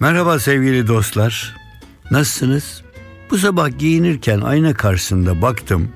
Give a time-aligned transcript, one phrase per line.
[0.00, 1.56] Merhaba sevgili dostlar.
[2.10, 2.82] Nasılsınız?
[3.30, 5.88] Bu sabah giyinirken ayna karşısında baktım.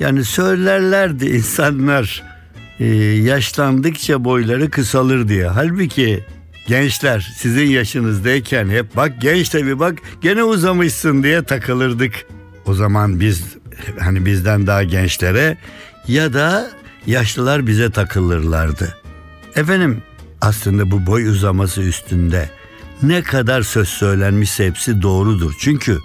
[0.00, 2.22] Yani söylerlerdi insanlar
[2.80, 5.46] e, yaşlandıkça boyları kısalır diye.
[5.46, 6.24] Halbuki
[6.66, 12.12] gençler sizin yaşınızdayken hep bak genç tabi bak gene uzamışsın diye takılırdık.
[12.66, 13.44] O zaman biz
[13.98, 15.58] hani bizden daha gençlere
[16.08, 16.70] ya da
[17.06, 18.96] yaşlılar bize takılırlardı.
[19.54, 20.02] Efendim
[20.40, 22.57] aslında bu boy uzaması üstünde
[23.02, 25.54] ne kadar söz söylenmişse hepsi doğrudur.
[25.58, 25.98] Çünkü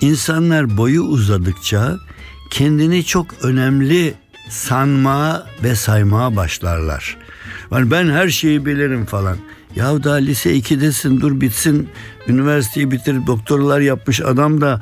[0.00, 1.98] insanlar boyu uzadıkça
[2.50, 4.14] kendini çok önemli
[4.48, 7.16] sanmaya ve saymaya başlarlar.
[7.72, 9.36] Yani ben her şeyi bilirim falan.
[9.76, 11.88] Ya daha lise 2'desin dur bitsin
[12.28, 14.80] üniversiteyi bitir doktorlar yapmış adam da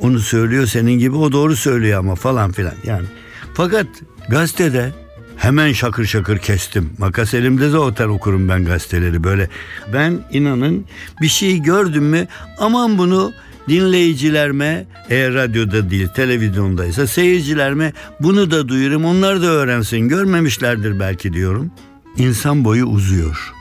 [0.00, 3.06] onu söylüyor senin gibi o doğru söylüyor ama falan filan yani.
[3.54, 3.86] Fakat
[4.28, 4.92] gazetede
[5.38, 6.90] hemen şakır şakır kestim.
[6.98, 9.48] Makas elimde zaten okurum ben gazeteleri böyle.
[9.92, 10.84] Ben inanın
[11.20, 12.26] bir şey gördüm mü
[12.58, 13.32] aman bunu
[13.68, 21.70] dinleyicilerime eğer radyoda değil televizyondaysa seyircilerime bunu da duyurum onlar da öğrensin görmemişlerdir belki diyorum.
[22.16, 23.52] İnsan boyu uzuyor.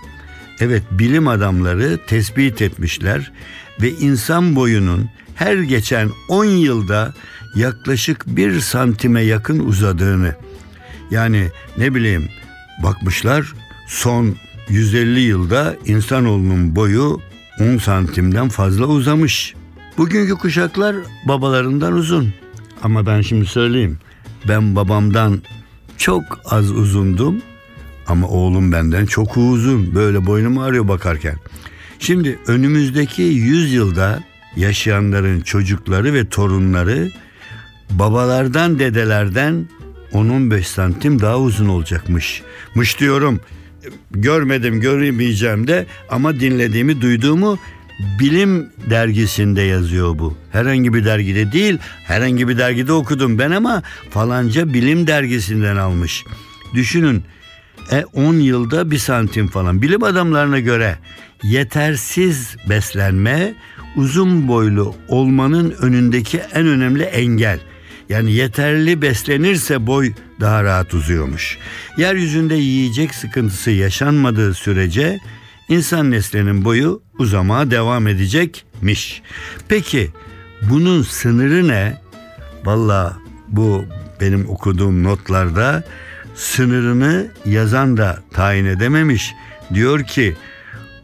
[0.60, 3.32] Evet bilim adamları tespit etmişler
[3.82, 7.14] ve insan boyunun her geçen 10 yılda
[7.56, 10.36] yaklaşık 1 santime yakın uzadığını
[11.12, 12.30] yani ne bileyim
[12.84, 13.54] bakmışlar
[13.88, 14.36] son
[14.70, 17.22] 150 yılda insanoğlunun boyu
[17.60, 19.54] 10 santimden fazla uzamış.
[19.98, 20.96] Bugünkü kuşaklar
[21.28, 22.34] babalarından uzun.
[22.84, 23.98] Ama ben şimdi söyleyeyim.
[24.48, 25.42] Ben babamdan
[25.98, 27.42] çok az uzundum
[28.08, 29.96] ama oğlum benden çok uzun.
[29.96, 31.36] Böyle boynum ağrıyor bakarken.
[32.00, 34.24] Şimdi önümüzdeki 100 yılda
[34.56, 37.12] yaşayanların çocukları ve torunları
[37.90, 39.66] babalardan dedelerden
[40.14, 42.42] 10-15 santim daha uzun olacakmış.
[42.76, 43.42] Mış diyorum
[44.12, 47.60] görmedim göremeyeceğim de ama dinlediğimi duyduğumu
[48.20, 50.38] bilim dergisinde yazıyor bu.
[50.52, 56.24] Herhangi bir dergide değil herhangi bir dergide okudum ben ama falanca bilim dergisinden almış.
[56.74, 57.24] Düşünün
[57.92, 59.82] e 10 yılda bir santim falan.
[59.82, 60.98] Bilim adamlarına göre
[61.44, 63.54] yetersiz beslenme
[63.96, 67.60] uzun boylu olmanın önündeki en önemli engel.
[68.10, 71.58] Yani yeterli beslenirse boy daha rahat uzuyormuş.
[71.98, 75.20] Yeryüzünde yiyecek sıkıntısı yaşanmadığı sürece
[75.70, 79.22] insan neslinin boyu uzamaya devam edecekmiş.
[79.68, 80.12] Peki
[80.62, 82.02] bunun sınırı ne?
[82.66, 83.18] Valla
[83.48, 83.86] bu
[84.22, 85.84] benim okuduğum notlarda
[86.36, 89.34] sınırını yazan da tayin edememiş.
[89.74, 90.36] Diyor ki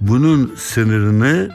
[0.02, 1.50] bunun sınırını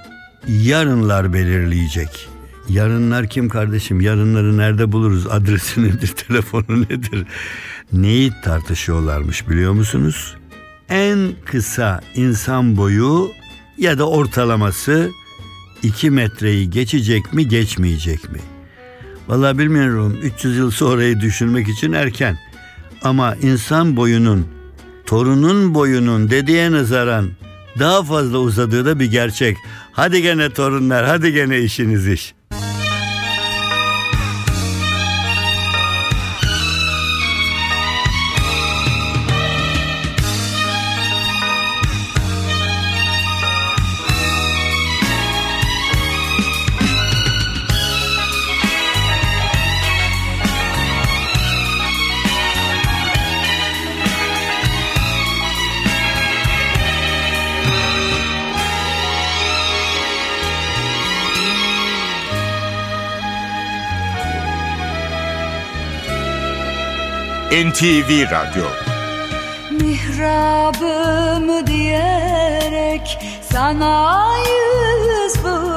[0.49, 2.29] yarınlar belirleyecek.
[2.69, 4.01] Yarınlar kim kardeşim?
[4.01, 5.27] Yarınları nerede buluruz?
[5.27, 6.09] Adresi nedir?
[6.09, 7.27] Telefonu nedir?
[7.93, 10.37] Neyi tartışıyorlarmış biliyor musunuz?
[10.89, 13.31] En kısa insan boyu
[13.79, 15.11] ya da ortalaması
[15.83, 18.39] 2 metreyi geçecek mi geçmeyecek mi?
[19.29, 22.39] Vallahi bilmiyorum 300 yıl sonrayı düşünmek için erken.
[23.03, 24.47] Ama insan boyunun
[25.07, 27.29] torunun boyunun dediğe nazaran
[27.79, 29.57] daha fazla uzadığı da bir gerçek.
[29.93, 32.35] Hadi gene torunlar hadi gene işiniz iş.
[67.65, 68.65] NTV Radyo.
[69.71, 73.19] Mihrabımı diyerek
[73.53, 75.68] sana yüz vurdum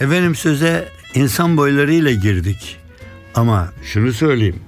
[0.00, 2.78] Efendim söze insan boylarıyla girdik.
[3.34, 4.60] Ama şunu söyleyeyim.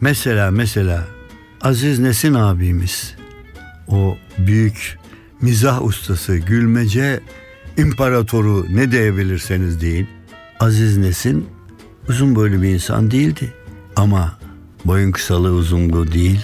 [0.00, 1.04] Mesela mesela
[1.60, 3.14] Aziz Nesin abimiz
[3.88, 4.98] o büyük
[5.40, 7.20] mizah ustası, gülmece
[7.76, 10.08] imparatoru ne diyebilirseniz deyin.
[10.60, 11.46] Aziz Nesin
[12.08, 13.54] uzun boylu bir insan değildi.
[13.96, 14.38] Ama
[14.84, 16.40] boyun kısalığı uzunluğu değil,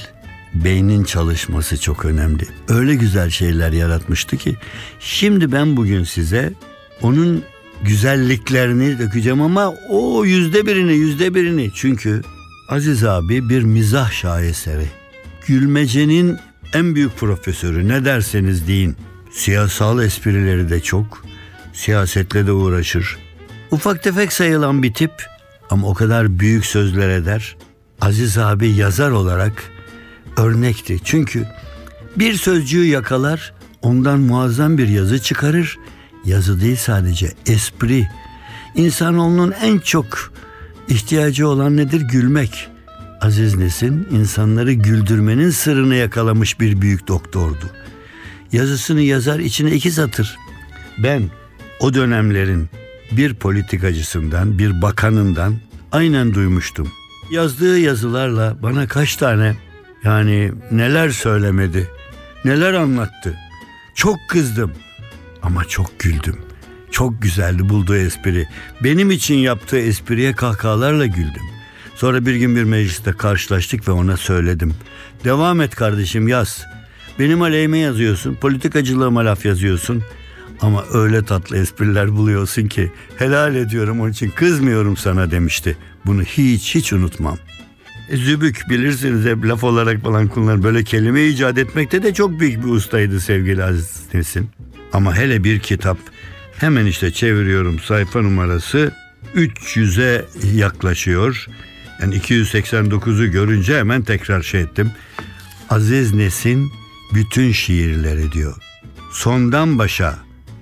[0.55, 2.45] beynin çalışması çok önemli.
[2.69, 4.57] Öyle güzel şeyler yaratmıştı ki
[5.01, 6.53] şimdi ben bugün size
[7.03, 7.45] onun
[7.85, 12.23] güzelliklerini dökeceğim ama o yüzde birini yüzde birini çünkü
[12.69, 14.87] Aziz abi bir mizah şaheseri.
[15.47, 16.39] Gülmecenin
[16.75, 18.97] en büyük profesörü ne derseniz deyin.
[19.33, 21.25] Siyasal esprileri de çok.
[21.73, 23.19] Siyasetle de uğraşır.
[23.71, 25.13] Ufak tefek sayılan bir tip
[25.71, 27.57] ama o kadar büyük sözler eder.
[28.01, 29.53] Aziz abi yazar olarak
[30.37, 30.99] örnekti.
[31.05, 31.47] Çünkü
[32.17, 35.79] bir sözcüğü yakalar, ondan muazzam bir yazı çıkarır.
[36.25, 38.09] Yazı değil sadece espri.
[38.75, 40.33] İnsanoğlunun en çok
[40.89, 42.01] ihtiyacı olan nedir?
[42.01, 42.69] Gülmek.
[43.21, 47.71] Aziz Nesin insanları güldürmenin sırrını yakalamış bir büyük doktordu.
[48.53, 50.39] Yazısını yazar içine iki satır.
[50.99, 51.31] Ben
[51.81, 52.69] o dönemlerin
[53.13, 55.55] bir politikacısından, bir bakanından
[55.93, 56.89] aynen duymuştum.
[57.31, 59.57] Yazdığı yazılarla bana kaç tane
[60.05, 61.91] yani neler söylemedi,
[62.45, 63.39] neler anlattı.
[63.95, 64.73] Çok kızdım
[65.43, 66.37] ama çok güldüm.
[66.91, 68.49] Çok güzeldi bulduğu espri.
[68.85, 71.43] Benim için yaptığı espriye kahkahalarla güldüm.
[71.95, 74.75] Sonra bir gün bir mecliste karşılaştık ve ona söyledim.
[75.25, 76.63] Devam et kardeşim yaz.
[77.19, 80.03] Benim aleyhime yazıyorsun, politikacılığıma laf yazıyorsun.
[80.61, 85.77] Ama öyle tatlı espriler buluyorsun ki helal ediyorum onun için kızmıyorum sana demişti.
[86.07, 87.39] Bunu hiç hiç unutmam.
[88.09, 90.63] E, Zübük bilirsiniz hep laf olarak falan kullanır.
[90.63, 94.51] Böyle kelime icat etmekte de çok büyük bir ustaydı sevgili Aziz Nesin.
[94.93, 95.99] Ama hele bir kitap
[96.59, 98.93] hemen işte çeviriyorum sayfa numarası
[99.35, 100.25] 300'e
[100.57, 101.47] yaklaşıyor.
[102.01, 104.93] Yani 289'u görünce hemen tekrar şey ettim.
[105.71, 106.73] Aziz Nesin
[107.15, 108.57] bütün şiirleri diyor.
[109.13, 110.19] Sondan başa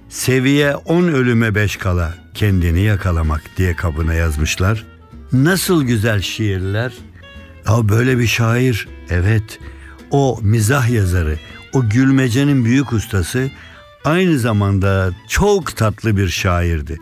[0.08, 4.84] seviye 10 ölüme 5 kala kendini yakalamak diye kabına yazmışlar.
[5.32, 6.92] Nasıl güzel şiirler.
[7.68, 9.58] Ya böyle bir şair evet
[10.10, 11.38] o mizah yazarı
[11.72, 13.50] o gülmecenin büyük ustası
[14.04, 16.98] aynı zamanda çok tatlı bir şairdi.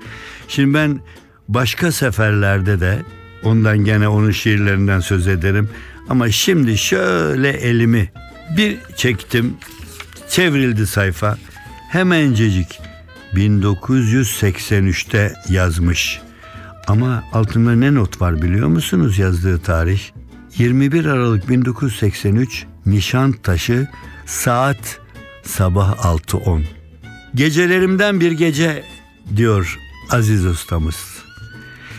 [0.48, 1.00] Şimdi ben
[1.48, 3.02] başka seferlerde de
[3.42, 5.68] ondan gene onun şiirlerinden söz ederim.
[6.08, 8.12] Ama şimdi şöyle elimi
[8.56, 9.54] bir çektim
[10.28, 11.38] çevrildi sayfa
[11.90, 12.80] hemencecik
[13.34, 16.20] 1983'te yazmış.
[16.86, 20.00] Ama altında ne not var biliyor musunuz yazdığı tarih?
[20.58, 23.88] 21 Aralık 1983 Nişantaşı
[24.26, 25.00] saat
[25.42, 26.77] sabah 6.10.
[27.38, 28.84] Gecelerimden bir gece
[29.36, 29.78] diyor
[30.10, 30.96] Aziz ustamız.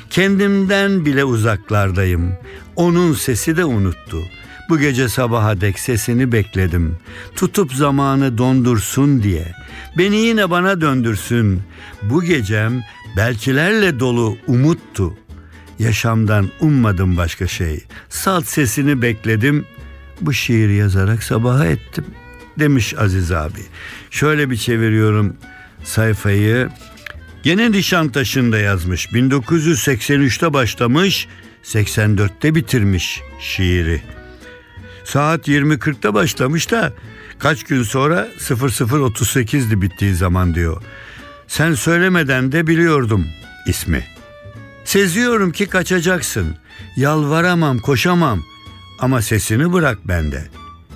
[0.10, 2.34] Kendimden bile uzaklardayım.
[2.76, 4.18] Onun sesi de unuttu.
[4.70, 6.98] Bu gece sabaha dek sesini bekledim.
[7.36, 9.54] Tutup zamanı dondursun diye.
[9.98, 11.62] Beni yine bana döndürsün.
[12.04, 12.84] Bu gecem
[13.18, 15.14] belkilerle dolu umuttu.
[15.80, 17.84] Yaşamdan ummadım başka şey.
[18.10, 19.66] Salt sesini bekledim.
[20.22, 22.06] Bu şiir yazarak sabaha ettim
[22.60, 23.62] demiş Aziz abi.
[24.12, 25.38] Şöyle bir çeviriyorum
[25.84, 26.70] sayfayı.
[27.44, 29.06] Gene Nişantaşı'nda yazmış.
[29.06, 31.28] 1983'te başlamış,
[31.64, 34.02] 84'te bitirmiş şiiri.
[35.04, 36.94] Saat 20.40'da başlamış da
[37.40, 40.84] kaç gün sonra 00.38'di bittiği zaman diyor.
[41.48, 43.28] Sen söylemeden de biliyordum
[43.68, 44.04] ismi.
[44.86, 46.56] Seziyorum ki kaçacaksın.
[46.98, 48.44] Yalvaramam, koşamam
[49.00, 50.48] ama sesini bırak bende.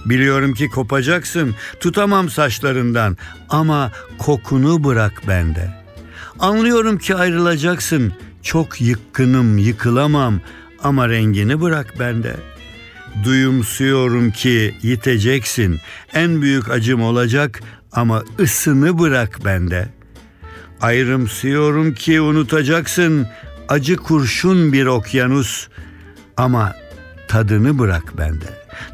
[0.06, 3.18] Biliyorum ki kopacaksın, tutamam saçlarından
[3.50, 5.84] ama kokunu bırak bende.
[6.40, 10.42] Anlıyorum ki ayrılacaksın, çok yıkkınım, yıkılamam
[10.84, 12.36] ama rengini bırak bende.
[13.24, 15.80] Duyumsuyorum ki yiteceksin,
[16.14, 19.90] en büyük acım olacak ama ısını bırak bende.
[20.82, 23.28] Ayrımsıyorum ki unutacaksın,
[23.70, 25.68] acı kurşun bir okyanus
[26.38, 26.74] ama
[27.34, 28.46] tadını bırak bende.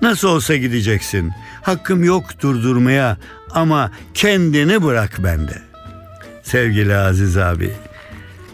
[0.01, 1.31] Nasıl olsa gideceksin.
[1.62, 3.17] Hakkım yok durdurmaya
[3.51, 5.62] ama kendini bırak bende.
[6.43, 7.74] Sevgili Aziz abi.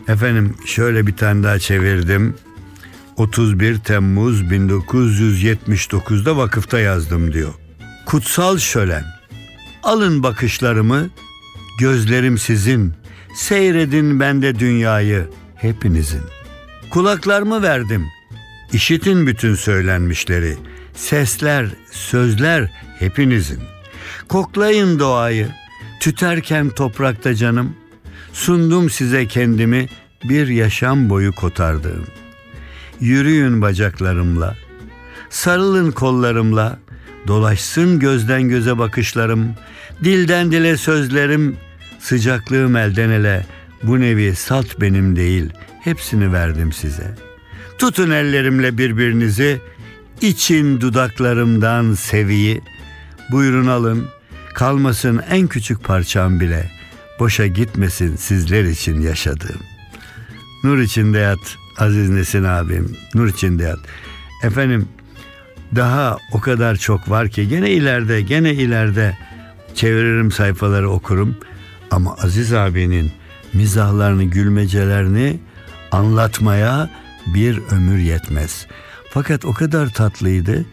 [0.08, 2.36] Efendim şöyle bir tane daha çevirdim.
[3.18, 7.54] 31 Temmuz 1979'da vakıfta yazdım diyor.
[8.06, 9.06] Kutsal şölen.
[9.84, 11.10] Alın bakışlarımı,
[11.80, 12.94] gözlerim sizin.
[13.36, 16.24] Seyredin bende dünyayı, hepinizin.
[16.90, 18.06] Kulaklarımı verdim.
[18.76, 20.58] İşitin bütün söylenmişleri.
[20.94, 23.60] Sesler, sözler hepinizin.
[24.28, 25.48] Koklayın doğayı.
[26.00, 27.76] Tüterken toprakta canım.
[28.34, 29.88] Sundum size kendimi.
[30.24, 32.08] bir yaşam boyu kotardığım.
[33.00, 34.56] Yürüyün bacaklarımla,
[35.30, 36.80] sarılın kollarımla,
[37.28, 39.56] dolaşsın gözden göze bakışlarım,
[40.04, 41.58] dilden dile sözlerim,
[42.00, 43.46] sıcaklığım elden ele,
[43.84, 45.50] bu nevi salt benim değil,
[45.84, 47.25] hepsini verdim size.
[47.80, 49.62] Tutun ellerimle birbirinizi,
[50.22, 52.62] için dudaklarımdan seviyi,
[53.32, 54.08] buyurun alın,
[54.54, 56.72] kalmasın en küçük parçam bile,
[57.20, 59.60] boşa gitmesin sizler için yaşadığım.
[60.64, 62.98] Nur içinde yat Aziz Nesin abim.
[63.16, 63.80] Nur içinde yat.
[64.44, 64.88] Efendim
[65.76, 69.18] daha o kadar çok var ki gene ileride gene ileride
[69.76, 71.38] çeviririm sayfaları okurum.
[71.92, 73.12] Ama Aziz abinin
[73.54, 75.40] mizahlarını gülmecelerini
[75.92, 76.90] anlatmaya
[77.34, 78.68] bir ömür yetmez.
[79.10, 80.66] Fakat o kadar tatlıydı.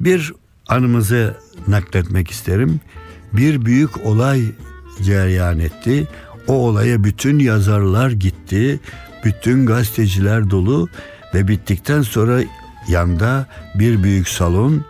[0.00, 0.32] Bir
[0.68, 1.36] anımızı
[1.68, 2.80] nakletmek isterim.
[3.32, 4.42] Bir büyük olay
[5.02, 6.08] cereyan etti.
[6.46, 8.80] O olaya bütün yazarlar gitti.
[9.24, 10.88] Bütün gazeteciler dolu
[11.34, 12.40] ve bittikten sonra
[12.88, 14.84] yanda bir büyük salon.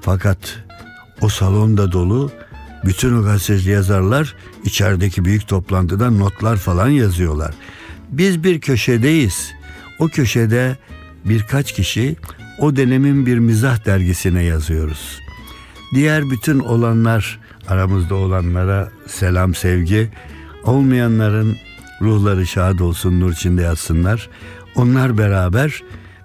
[0.00, 0.38] Fakat
[1.20, 2.30] o salon da dolu.
[2.84, 7.54] Bütün o gazeteci yazarlar içerideki büyük toplantıda notlar falan yazıyorlar.
[8.10, 9.52] Biz bir köşedeyiz.
[9.98, 10.76] O köşede
[11.24, 12.16] birkaç kişi
[12.58, 15.20] o dönemin bir mizah dergisine yazıyoruz.
[15.94, 20.10] Diğer bütün olanlar aramızda olanlara selam sevgi
[20.64, 21.56] olmayanların
[22.00, 24.28] ruhları şad olsun nur içinde yatsınlar.
[24.76, 25.82] Onlar beraber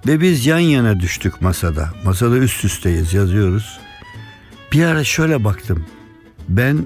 [0.08, 1.94] ve biz yan yana düştük masada.
[2.04, 3.80] Masada üst üsteyiz yazıyoruz.
[4.72, 5.86] Bir ara şöyle baktım.
[6.50, 6.78] Ben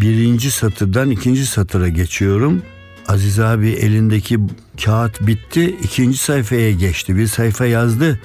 [0.00, 2.62] birinci satırdan ikinci satıra geçiyorum.
[3.08, 4.38] Aziz abi elindeki
[4.84, 5.76] kağıt bitti.
[5.82, 7.16] ikinci sayfaya geçti.
[7.16, 8.20] Bir sayfa yazdı.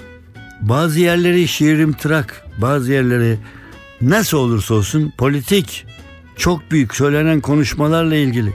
[0.62, 2.46] Bazı yerleri şiirim tırak.
[2.58, 3.38] Bazı yerleri
[4.02, 5.86] nasıl olursa olsun politik.
[6.36, 8.54] Çok büyük söylenen konuşmalarla ilgili.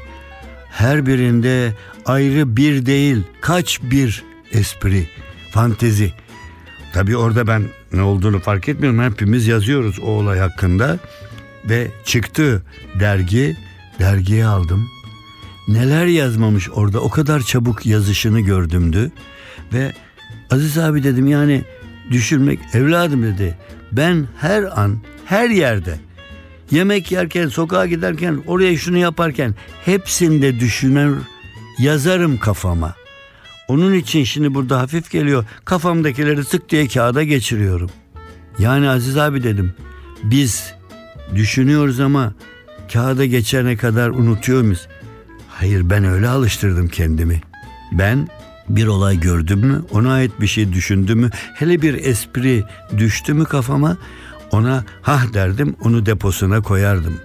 [0.71, 1.73] Her birinde
[2.07, 5.07] ayrı bir değil kaç bir espri,
[5.51, 6.13] fantezi.
[6.93, 9.03] Tabii orada ben ne olduğunu fark etmiyorum.
[9.03, 10.99] Hepimiz yazıyoruz o olay hakkında.
[11.65, 12.63] Ve çıktı
[13.01, 13.57] dergi,
[13.99, 14.89] dergiye aldım.
[15.69, 19.13] Neler yazmamış orada o kadar çabuk yazışını gördümdü.
[19.73, 19.93] Ve
[20.51, 21.65] Aziz abi dedim yani
[22.11, 23.59] düşünmek evladım dedi.
[23.93, 25.99] Ben her an her yerde
[26.71, 29.55] yemek yerken sokağa giderken oraya şunu yaparken
[29.85, 31.19] hepsinde düşünür
[31.79, 32.95] yazarım kafama.
[33.69, 37.91] Onun için şimdi burada hafif geliyor kafamdakileri tık diye kağıda geçiriyorum.
[38.59, 39.75] Yani Aziz abi dedim
[40.23, 40.75] biz
[41.35, 42.35] düşünüyoruz ama
[42.93, 44.89] kağıda geçene kadar unutuyor muyuz?
[45.59, 47.41] Hayır ben öyle alıştırdım kendimi.
[47.93, 48.29] Ben
[48.69, 52.65] bir olay gördüm mü, ona ait bir şey düşündüm mü, hele bir espri
[52.99, 53.97] düştü mü kafama,
[54.51, 57.21] ona hah derdim, onu deposuna koyardım.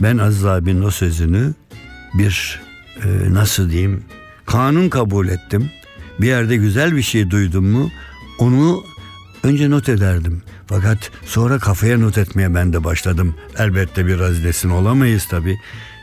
[0.00, 1.54] Ben Aziz abinin o sözünü
[2.14, 2.60] bir
[3.04, 4.04] e, nasıl diyeyim,
[4.46, 5.70] kanun kabul ettim.
[6.20, 7.90] Bir yerde güzel bir şey duydum mu,
[8.38, 8.84] onu
[9.42, 10.42] önce not ederdim.
[10.66, 13.34] Fakat sonra kafaya not etmeye ben de başladım.
[13.58, 15.58] Elbette bir hazinesin olamayız tabii.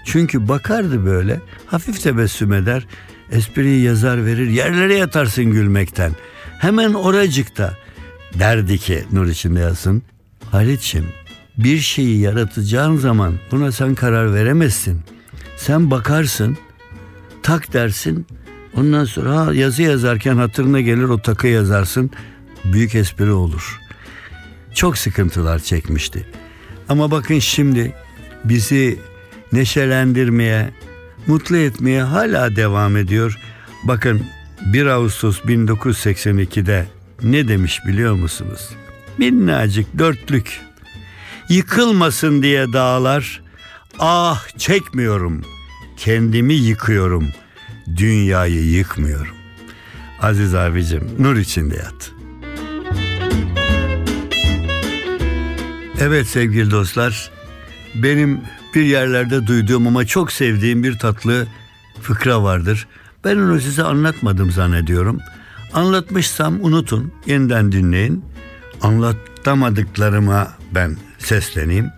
[0.05, 2.87] Çünkü bakardı böyle hafif tebessüm eder.
[3.31, 6.11] Espriyi yazar verir yerlere yatarsın gülmekten.
[6.59, 7.73] Hemen oracıkta
[8.39, 10.03] derdi ki nur içinde yazsın.
[10.51, 11.07] Halit'ciğim
[11.57, 15.01] bir şeyi yaratacağın zaman buna sen karar veremezsin.
[15.57, 16.57] Sen bakarsın
[17.43, 18.27] tak dersin
[18.75, 22.11] ondan sonra ha, yazı yazarken hatırına gelir o takı yazarsın
[22.65, 23.79] büyük espri olur.
[24.73, 26.27] Çok sıkıntılar çekmişti.
[26.89, 27.93] Ama bakın şimdi
[28.43, 28.99] bizi
[29.51, 30.73] neşelendirmeye,
[31.27, 33.39] mutlu etmeye hala devam ediyor.
[33.83, 34.25] Bakın
[34.65, 36.85] 1 Ağustos 1982'de
[37.23, 38.69] ne demiş biliyor musunuz?
[39.17, 40.61] Minnacık dörtlük.
[41.49, 43.41] Yıkılmasın diye dağlar,
[43.99, 45.41] ah çekmiyorum,
[45.97, 47.27] kendimi yıkıyorum,
[47.97, 49.35] dünyayı yıkmıyorum.
[50.21, 52.11] Aziz abicim nur içinde yat.
[55.99, 57.31] Evet sevgili dostlar,
[57.95, 58.41] benim
[58.75, 61.47] bir yerlerde duyduğum ama çok sevdiğim bir tatlı
[62.01, 62.87] fıkra vardır.
[63.23, 65.19] Ben onu size anlatmadım zannediyorum.
[65.73, 68.25] Anlatmışsam unutun, yeniden dinleyin.
[68.81, 71.89] Anlatamadıklarıma ben sesleneyim.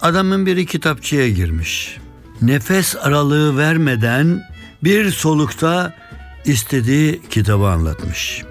[0.00, 1.98] Adamın biri kitapçıya girmiş.
[2.42, 4.42] Nefes aralığı vermeden
[4.84, 5.94] bir solukta
[6.44, 8.42] istediği kitabı anlatmış.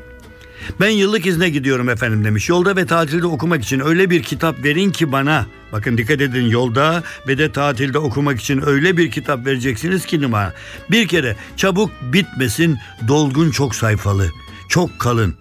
[0.79, 2.49] Ben yıllık izne gidiyorum efendim demiş.
[2.49, 5.45] Yolda ve tatilde okumak için öyle bir kitap verin ki bana.
[5.71, 10.53] Bakın dikkat edin yolda ve de tatilde okumak için öyle bir kitap vereceksiniz ki bana.
[10.91, 14.29] Bir kere çabuk bitmesin dolgun çok sayfalı.
[14.69, 15.35] Çok kalın.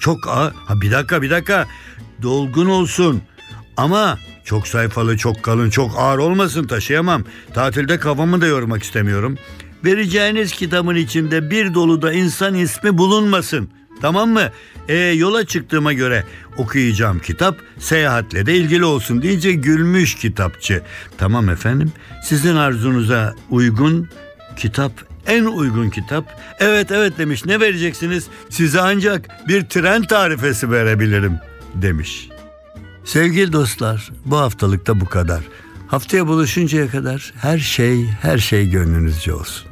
[0.00, 0.52] Çok ağır.
[0.54, 1.66] Ha bir dakika bir dakika.
[2.22, 3.22] Dolgun olsun.
[3.76, 7.24] Ama çok sayfalı, çok kalın, çok ağır olmasın taşıyamam.
[7.54, 9.38] Tatilde kafamı da yormak istemiyorum.
[9.84, 13.70] Vereceğiniz kitabın içinde bir dolu da insan ismi bulunmasın.
[14.00, 14.50] Tamam mı?
[14.88, 16.24] E, yola çıktığıma göre
[16.56, 20.82] okuyacağım kitap seyahatle de ilgili olsun deyince gülmüş kitapçı.
[21.18, 21.92] Tamam efendim
[22.24, 24.08] sizin arzunuza uygun
[24.56, 24.92] kitap
[25.26, 26.40] en uygun kitap.
[26.58, 28.26] Evet evet demiş ne vereceksiniz?
[28.50, 31.38] Size ancak bir tren tarifesi verebilirim
[31.74, 32.28] demiş.
[33.04, 35.40] Sevgili dostlar bu haftalıkta bu kadar.
[35.86, 39.66] Haftaya buluşuncaya kadar her şey her şey gönlünüzce olsun.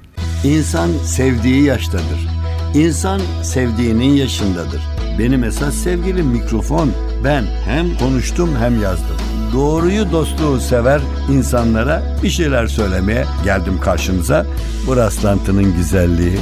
[0.44, 2.41] İnsan sevdiği yaştadır.
[2.74, 4.82] İnsan sevdiğinin yaşındadır.
[5.18, 6.92] Benim esas sevgilim mikrofon.
[7.24, 9.16] Ben hem konuştum hem yazdım.
[9.52, 11.00] Doğruyu dostluğu sever
[11.30, 14.46] insanlara bir şeyler söylemeye geldim karşınıza.
[14.86, 16.38] Bu rastlantının güzelliği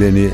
[0.00, 0.30] beni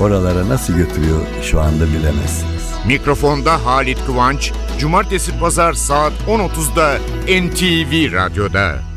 [0.00, 2.60] oralara nasıl götürüyor şu anda bilemezsiniz.
[2.86, 8.89] Mikrofonda Halit Kıvanç, Cumartesi Pazar saat 10.30'da NTV Radyo'da.